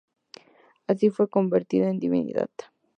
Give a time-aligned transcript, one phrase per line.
[0.87, 2.49] Así fue convertido en divinidad.